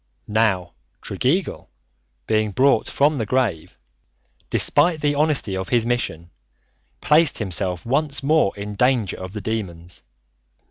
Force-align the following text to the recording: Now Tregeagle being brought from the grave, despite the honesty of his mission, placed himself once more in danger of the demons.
Now 0.27 0.73
Tregeagle 1.03 1.67
being 2.25 2.49
brought 2.53 2.87
from 2.87 3.17
the 3.17 3.25
grave, 3.27 3.77
despite 4.49 4.99
the 4.99 5.13
honesty 5.13 5.55
of 5.55 5.69
his 5.69 5.85
mission, 5.85 6.31
placed 7.01 7.37
himself 7.37 7.85
once 7.85 8.23
more 8.23 8.51
in 8.57 8.73
danger 8.73 9.17
of 9.17 9.33
the 9.33 9.41
demons. 9.41 10.01